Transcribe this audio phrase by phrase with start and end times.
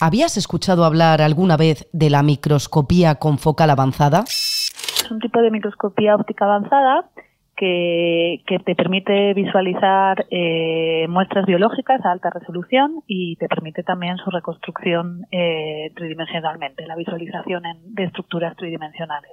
[0.00, 4.24] ¿Habías escuchado hablar alguna vez de la microscopía con focal avanzada?
[4.26, 7.10] Es un tipo de microscopía óptica avanzada
[7.56, 14.30] que, te permite visualizar eh, muestras biológicas a alta resolución y te permite también su
[14.30, 19.32] reconstrucción eh, tridimensionalmente, la visualización de estructuras tridimensionales.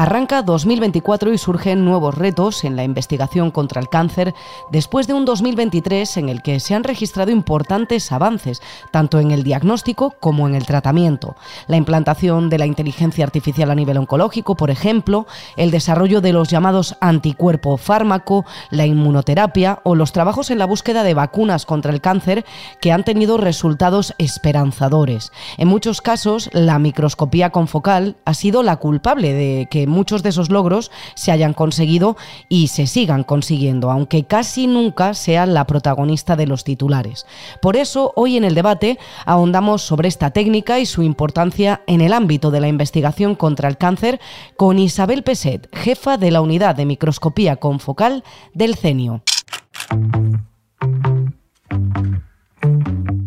[0.00, 4.34] Arranca 2024 y surgen nuevos retos en la investigación contra el cáncer
[4.70, 9.42] después de un 2023 en el que se han registrado importantes avances, tanto en el
[9.42, 11.36] diagnóstico como en el tratamiento.
[11.66, 15.26] La implantación de la inteligencia artificial a nivel oncológico, por ejemplo,
[15.58, 21.02] el desarrollo de los llamados anticuerpo fármaco, la inmunoterapia o los trabajos en la búsqueda
[21.02, 22.46] de vacunas contra el cáncer
[22.80, 25.30] que han tenido resultados esperanzadores.
[25.58, 30.50] En muchos casos, la microscopía confocal ha sido la culpable de que muchos de esos
[30.50, 32.16] logros se hayan conseguido
[32.48, 37.26] y se sigan consiguiendo, aunque casi nunca sea la protagonista de los titulares.
[37.60, 42.12] Por eso, hoy en el debate ahondamos sobre esta técnica y su importancia en el
[42.12, 44.20] ámbito de la investigación contra el cáncer
[44.56, 49.22] con Isabel Peset, jefa de la unidad de microscopía confocal del CENIO.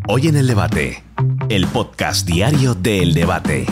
[0.07, 1.03] Hoy en el debate,
[1.49, 3.65] el podcast diario del Debate.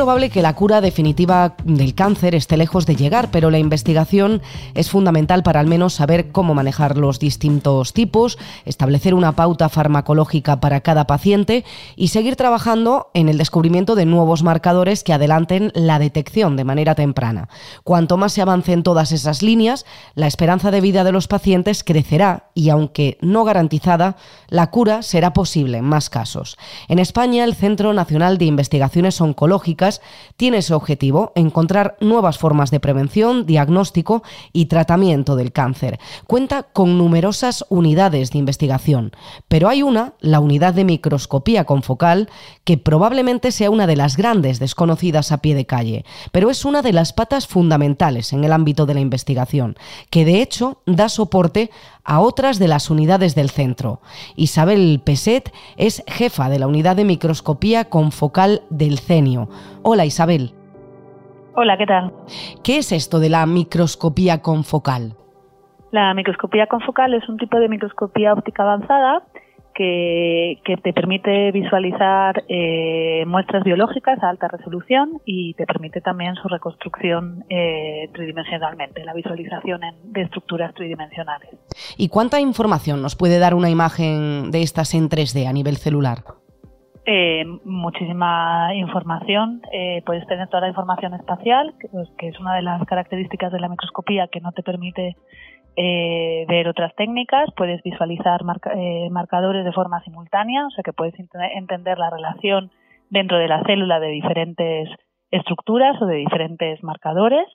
[0.00, 4.40] Probable que la cura definitiva del cáncer esté lejos de llegar, pero la investigación
[4.72, 10.58] es fundamental para al menos saber cómo manejar los distintos tipos, establecer una pauta farmacológica
[10.58, 15.98] para cada paciente y seguir trabajando en el descubrimiento de nuevos marcadores que adelanten la
[15.98, 17.50] detección de manera temprana.
[17.84, 19.84] Cuanto más se avance en todas esas líneas,
[20.14, 24.16] la esperanza de vida de los pacientes crecerá y aunque no garantizada,
[24.48, 26.56] la cura será posible en más casos.
[26.88, 29.89] En España, el Centro Nacional de Investigaciones Oncológicas
[30.36, 35.98] tiene ese objetivo, encontrar nuevas formas de prevención, diagnóstico y tratamiento del cáncer.
[36.26, 39.12] Cuenta con numerosas unidades de investigación,
[39.48, 42.28] pero hay una, la unidad de microscopía confocal,
[42.64, 46.82] que probablemente sea una de las grandes desconocidas a pie de calle, pero es una
[46.82, 49.76] de las patas fundamentales en el ámbito de la investigación,
[50.10, 51.70] que de hecho da soporte
[52.04, 54.00] a otras de las unidades del centro.
[54.36, 59.48] Isabel Peset es jefa de la unidad de microscopía confocal del CENIO.
[59.82, 60.52] Hola Isabel.
[61.54, 62.12] Hola, ¿qué tal?
[62.62, 65.14] ¿Qué es esto de la microscopía confocal?
[65.90, 69.24] La microscopía confocal es un tipo de microscopía óptica avanzada
[69.74, 76.48] que, te permite visualizar eh, muestras biológicas a alta resolución y te permite también su
[76.48, 81.50] reconstrucción eh, tridimensionalmente, la visualización de estructuras tridimensionales.
[81.96, 86.39] ¿Y cuánta información nos puede dar una imagen de estas en 3D a nivel celular?
[87.06, 89.62] Eh, muchísima información.
[90.04, 91.74] puedes tener toda la información espacial,
[92.18, 95.16] que, es una de las características de la microscopía que no te permite
[95.76, 98.40] eh, ver otras técnicas, puedes visualizar
[98.74, 102.70] eh, marcadores de forma simultánea, o sea que puedes entender la relación
[103.08, 104.88] dentro de la célula de diferentes
[105.30, 107.46] estructuras o de diferentes marcadores.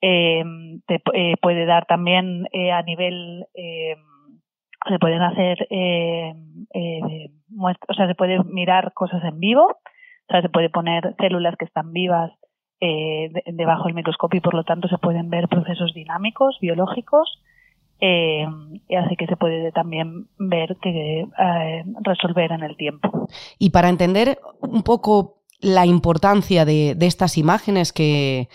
[0.00, 0.42] Eh,
[0.86, 1.02] te
[1.40, 3.44] puede dar también a nivel,
[4.88, 5.66] se pueden hacer,
[7.58, 11.64] o sea, se puede mirar cosas en vivo, o sea, se puede poner células que
[11.64, 12.32] están vivas
[12.80, 17.40] debajo del microscopio y por lo tanto se pueden ver procesos dinámicos, biológicos
[18.00, 18.46] eh,
[18.96, 23.28] así que se puede también ver que eh, resolver en el tiempo.
[23.58, 28.48] Y para entender un poco la importancia de, estas imágenes que,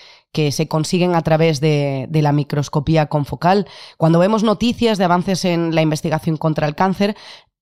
[0.51, 3.65] se consiguen a través de, la microscopía confocal.
[3.97, 7.15] Cuando vemos noticias de avances en la investigación contra el cáncer,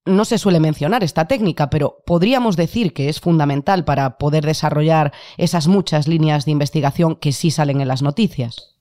[0.05, 5.11] no se suele mencionar esta técnica, pero podríamos decir que es fundamental para poder desarrollar
[5.37, 8.73] esas muchas líneas de investigación que sí salen en las noticias.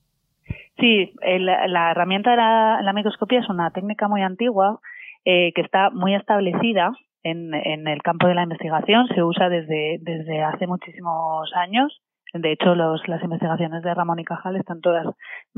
[0.79, 4.79] Sí, la herramienta de la, microscopía es una técnica muy antigua
[5.23, 6.91] eh, que está muy establecida
[7.23, 9.07] en, en, el campo de la investigación.
[9.07, 12.01] Se usa desde, desde hace muchísimos años.
[12.33, 15.05] De hecho, los, las investigaciones de Ramón y Cajal están todas,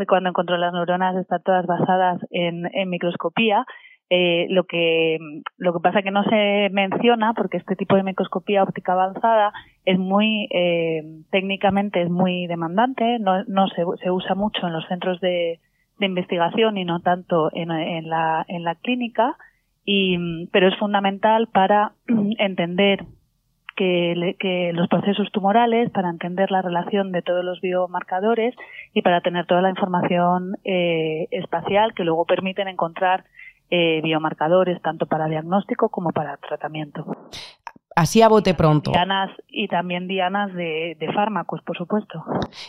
[0.08, 3.66] cuando encontró las neuronas, están todas basadas en, en microscopía.
[4.12, 5.18] Eh, lo que
[5.58, 9.52] lo que pasa que no se menciona porque este tipo de microscopía óptica avanzada
[9.84, 11.02] es muy eh,
[11.32, 15.60] técnicamente es muy demandante no, no se, se, usa mucho en los centros de,
[16.00, 19.38] investigación y no tanto en, en, la en la clínica
[19.86, 21.94] y pero es fundamental para
[22.38, 23.06] entender
[23.76, 28.56] que, que, los procesos tumorales, para entender la relación de todos los biomarcadores
[28.94, 33.26] y para tener toda la información eh, espacial que luego permiten encontrar
[33.70, 37.06] eh, biomarcadores tanto para diagnóstico como para tratamiento.
[37.96, 38.92] Así a bote pronto.
[38.92, 42.24] Dianas, y también dianas de, fármacos, por supuesto.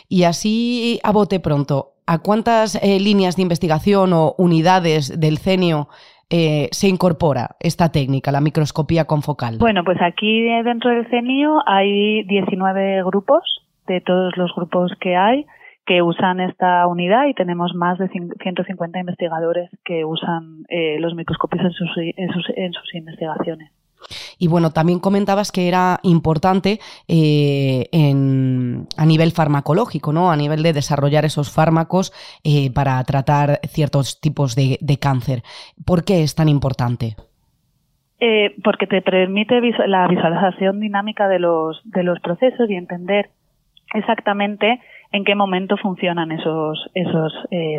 [0.07, 5.89] Y así a bote pronto, ¿a cuántas eh, líneas de investigación o unidades del CENIO
[6.29, 9.57] eh, se incorpora esta técnica, la microscopía confocal?
[9.59, 15.45] Bueno, pues aquí dentro del CENIO hay 19 grupos, de todos los grupos que hay,
[15.85, 21.63] que usan esta unidad y tenemos más de 150 investigadores que usan eh, los microscopios
[21.63, 23.71] en sus, en sus investigaciones.
[24.37, 27.89] Y bueno, también comentabas que era importante eh,
[28.97, 30.31] a nivel farmacológico, ¿no?
[30.31, 32.13] A nivel de desarrollar esos fármacos
[32.43, 35.43] eh, para tratar ciertos tipos de, cáncer.
[35.85, 37.15] ¿Por qué es tan importante?
[38.19, 43.29] Eh, porque te permite la visualización dinámica de los, de los procesos y entender
[43.93, 44.81] exactamente
[45.11, 47.31] en qué momento funcionan esos, esos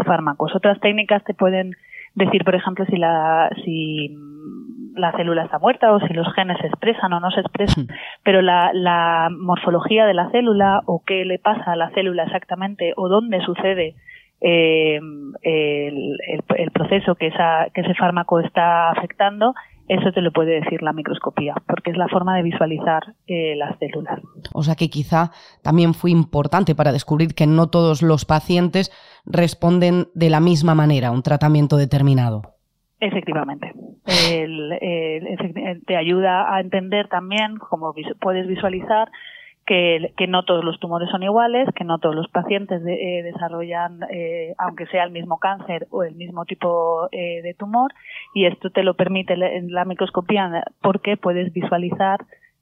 [0.06, 0.54] fármacos.
[0.54, 1.72] Otras técnicas te pueden
[2.14, 4.16] decir, por ejemplo, si la, si
[4.98, 7.88] la célula está muerta o si los genes se expresan o no se expresan, hmm.
[8.22, 12.92] pero la, la morfología de la célula o qué le pasa a la célula exactamente
[12.96, 13.94] o dónde sucede
[14.40, 15.00] eh,
[15.42, 16.18] el,
[16.56, 19.54] el, proceso que, esa, que ese fármaco está afectando,
[19.88, 23.76] eso te lo puede decir la microscopía, porque es la forma de visualizar eh, las
[23.78, 24.20] células.
[24.52, 28.92] O sea que quizá también fue importante para descubrir que no todos los pacientes
[29.24, 32.42] responden de la misma manera a un tratamiento determinado.
[33.00, 33.72] Efectivamente.
[35.86, 39.10] Te ayuda a entender también, como puedes visualizar,
[39.68, 44.54] que, no todos los tumores son iguales, que no todos los pacientes eh, desarrollan, eh,
[44.56, 47.92] aunque sea el mismo cáncer o el mismo tipo eh, de tumor,
[48.34, 52.20] y esto te lo permite en la microscopía porque puedes visualizar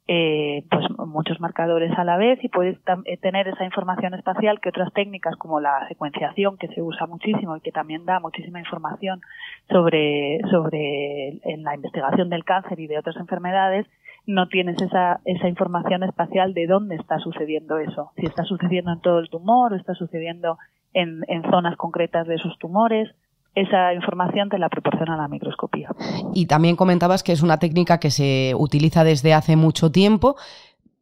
[0.08, 4.68] eh, pues muchos marcadores a la vez y puedes eh, tener esa información espacial que
[4.68, 9.20] otras técnicas como la secuenciación que se usa muchísimo y que también da muchísima información
[9.68, 13.86] sobre sobre en la investigación del cáncer y de otras enfermedades
[14.26, 18.12] no tienes esa esa información espacial de dónde está sucediendo eso.
[18.16, 20.56] Si está sucediendo en todo el tumor o está sucediendo
[20.94, 23.10] en, en zonas concretas de esos tumores
[23.56, 25.88] esa información te la proporciona la microscopía.
[26.34, 30.36] Y también comentabas que es una técnica que se utiliza desde hace mucho tiempo,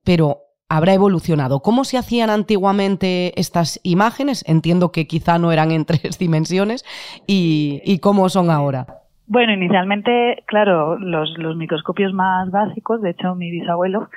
[0.05, 1.61] pero habrá evolucionado.
[1.61, 4.49] ¿Cómo se hacían antiguamente estas imágenes?
[4.49, 6.85] Entiendo que quizá no eran en tres dimensiones.
[7.27, 8.87] ¿Y, cómo son ahora?
[9.27, 14.11] Bueno, inicialmente, claro, los, microscopios más básicos, de hecho mi bisabuelo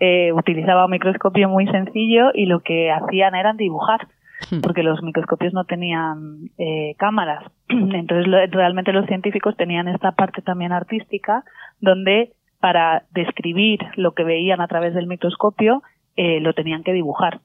[0.00, 4.08] eh, utilizaba un microscopio muy sencillo y lo que hacían era dibujar.
[4.50, 4.60] Hmm.
[4.60, 7.44] porque los microscopios no tenían eh, cámaras.
[7.68, 11.44] Entonces, realmente los científicos tenían esta parte también artística
[11.80, 15.82] donde para describir lo que veían a través del microscopio
[16.16, 17.40] eh, lo tenían que dibujar.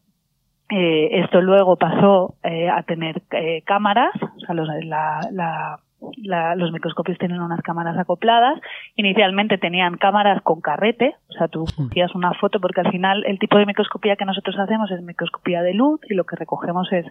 [0.70, 3.24] Eh, esto luego pasó a tener
[3.66, 5.80] cámaras, o sea, la
[6.18, 8.60] los microscopios tienen unas cámaras acopladas.
[8.96, 13.40] Inicialmente tenían cámaras con carrete, o sea, tú hacías una foto porque al final el
[13.40, 17.06] tipo de microscopía que nosotros hacemos es microscopía de luz y lo que recogemos es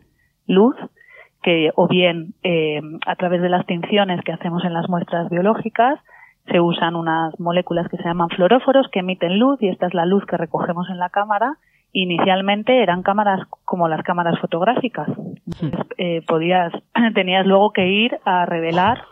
[0.46, 0.76] luz
[1.42, 6.00] que o bien eh, a través de las tinciones que hacemos en las muestras biológicas
[6.50, 10.06] se usan unas moléculas que se llaman fluoróforos que emiten luz y esta es la
[10.06, 11.58] luz que recogemos en la cámara
[11.93, 15.08] inicialmente eran cámaras como las cámaras fotográficas.
[15.96, 16.73] Eh, podías,
[17.14, 19.02] tenías luego que ir a revelar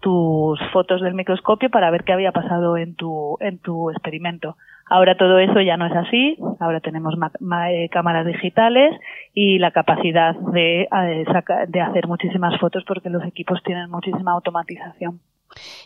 [0.00, 4.56] tus fotos del microscopio para ver qué había pasado en tu, en tu experimento.
[4.90, 8.98] Ahora todo eso ya no es así, ahora tenemos eh, cámaras digitales
[9.34, 11.24] y la capacidad de, eh,
[11.68, 15.20] de hacer muchísimas fotos porque los equipos tienen muchísima automatización.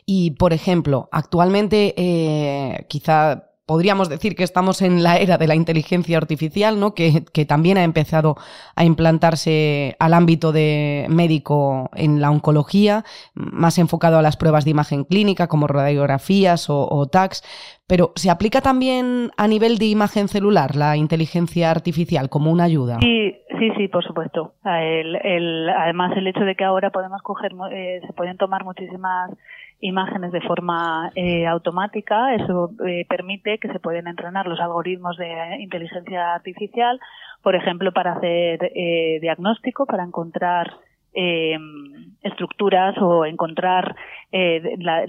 [0.07, 5.55] Y, por ejemplo, actualmente eh, quizá podríamos decir que estamos en la era de la
[5.55, 6.95] inteligencia artificial, ¿no?
[6.95, 8.37] Que, también ha empezado
[8.77, 13.03] a implantarse al ámbito de médico en la oncología,
[13.35, 17.43] más enfocado a las pruebas de imagen clínica como radiografías o, TACs,
[17.89, 22.99] pero ¿se aplica también a nivel de imagen celular la inteligencia artificial como una ayuda?
[23.01, 24.53] Sí, sí, sí, por supuesto.
[24.65, 29.31] además, el hecho de que ahora podemos coger, eh, se pueden tomar muchísimas
[29.83, 32.35] imágenes de forma eh, automática.
[32.35, 36.99] Eso eh, permite que se pueden entrenar los algoritmos de inteligencia artificial,
[37.43, 40.73] por ejemplo, para hacer eh, diagnóstico, para encontrar
[42.23, 43.95] estructuras o encontrar
[44.33, 45.05] la,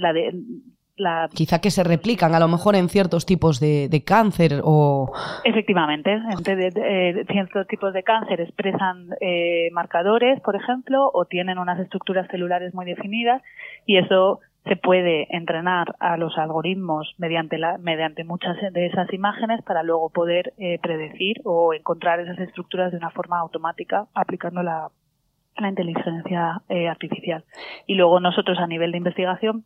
[0.97, 5.13] la, Quizá que se replican a lo mejor en ciertos tipos de, cáncer o...
[5.45, 9.07] Efectivamente, en ciertos tipos de cáncer expresan
[9.71, 13.41] marcadores, por ejemplo, o tienen unas estructuras celulares muy definidas
[13.85, 19.61] y eso se puede entrenar a los algoritmos mediante, la, mediante muchas de esas imágenes
[19.63, 24.89] para luego poder eh, predecir o encontrar esas estructuras de una forma automática aplicando la,
[25.59, 27.43] inteligencia eh, artificial.
[27.85, 29.65] Y luego nosotros a nivel de investigación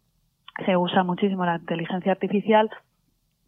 [0.65, 2.69] se usa muchísimo la inteligencia artificial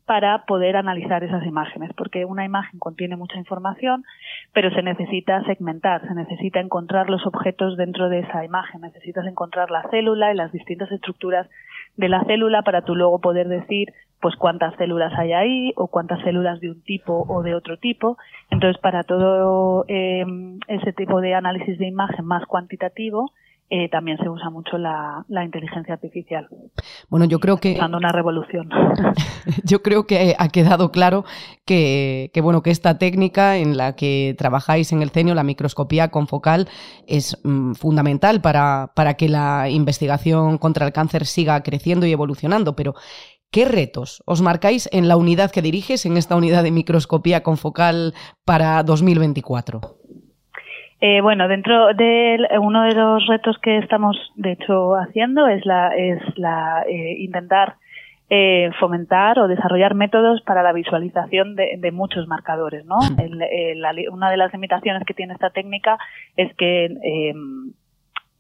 [0.10, 4.04] para poder analizar esas imágenes, porque una imagen contiene mucha información,
[4.54, 9.70] pero se necesita segmentar, se necesita encontrar los objetos dentro de esa imagen, necesitas encontrar
[9.70, 11.48] la célula y las distintas estructuras
[11.96, 16.24] de la célula para tú luego poder decir pues cuántas células hay ahí o cuántas
[16.24, 18.18] células de un tipo o de otro tipo.
[18.50, 20.26] Entonces, para todo eh,
[20.68, 23.32] ese tipo de análisis de imagen más cuantitativo,
[23.72, 26.48] eh, también se usa mucho la, inteligencia artificial.
[27.08, 28.70] Bueno, yo creo que dando una revolución.
[29.64, 31.24] yo creo que ha quedado claro
[31.66, 36.68] que, bueno que esta técnica en la que trabajáis en el CENIO, la microscopía confocal,
[37.08, 42.76] es mm, fundamental para, para que la investigación contra el cáncer siga creciendo y evolucionando.
[42.76, 42.96] Pero
[43.52, 48.14] ¿Qué retos os marcáis en la unidad que diriges, en esta unidad de microscopía confocal
[48.46, 49.99] para 2024?
[51.02, 55.96] Eh, bueno, dentro de uno de los retos que estamos, de hecho, haciendo es la,
[55.96, 57.76] es la eh, intentar
[58.30, 62.98] eh, fomentar o desarrollar métodos para la visualización de, muchos marcadores, ¿no?
[64.12, 65.98] una de las limitaciones que tiene esta técnica
[66.36, 67.34] es que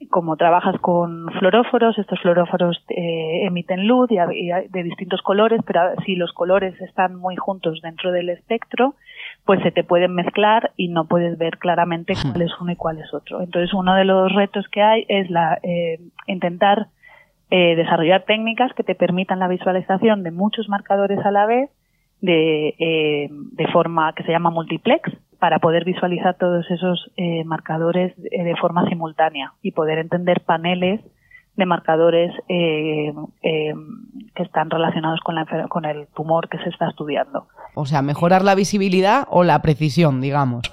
[0.10, 6.34] como trabajas con fluoróforos, estos fluoróforos emiten luz y, de distintos colores, pero si los
[6.34, 8.96] colores están muy juntos dentro del espectro,
[9.46, 13.00] pues se te pueden mezclar y no puedes ver claramente cuál es uno y cuál
[13.00, 13.42] es otro.
[13.42, 16.88] Entonces, uno de los retos que hay es la, eh, intentar
[17.50, 21.70] eh, desarrollar técnicas que te permitan la visualización de muchos marcadores a la vez
[22.22, 27.10] de, eh, de forma que se llama multiplex para poder visualizar todos esos
[27.46, 31.00] marcadores de forma simultánea y poder entender paneles
[31.60, 33.74] de marcadores eh, eh,
[34.34, 37.48] que están relacionados con, la, con el tumor que se está estudiando.
[37.80, 40.64] O sea, mejorar la visibilidad o la precisión, digamos.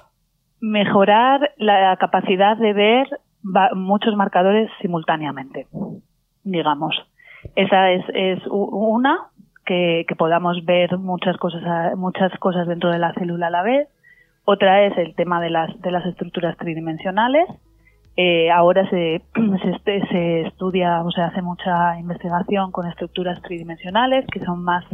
[0.61, 3.07] Mejorar la capacidad de ver
[3.75, 5.67] muchos marcadores simultáneamente,
[6.43, 6.97] digamos.
[7.55, 9.29] Esa es, es una,
[9.65, 13.89] que, podamos ver muchas cosas, muchas cosas dentro de la célula a la vez.
[14.45, 17.49] Otra es el tema de las, de las estructuras tridimensionales,
[18.17, 19.21] eh, ahora se,
[19.85, 24.85] se, se, estudia o se hace mucha investigación con estructuras tridimensionales que son más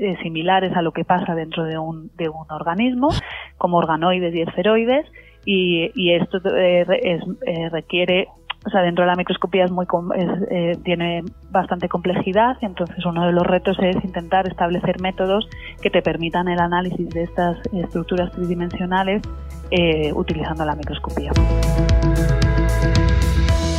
[0.00, 3.10] eh, similares a lo que pasa dentro de un, de un organismo,
[3.58, 5.06] como organoides y esferoides,
[5.44, 8.28] y, y esto eh, es, eh, requiere
[8.66, 13.32] o sea, dentro de la microscopía es muy es, tiene bastante complejidad entonces uno de
[13.32, 15.48] los retos es intentar establecer métodos
[15.80, 19.22] que te permitan el análisis de estas estructuras tridimensionales
[20.14, 21.32] utilizando la microscopía.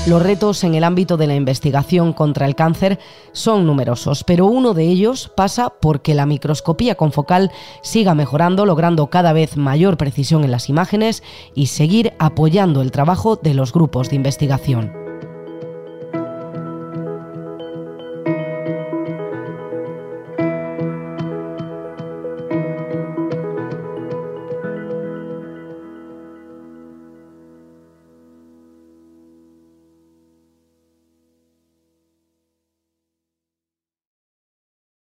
[0.07, 2.97] Los retos en el ámbito de la investigación contra el cáncer
[3.33, 7.51] son numerosos, pero uno de ellos pasa porque la microscopía confocal
[7.83, 11.21] siga mejorando, logrando cada vez mayor precisión en las imágenes
[11.53, 15.00] y seguir apoyando el trabajo de los grupos de investigación.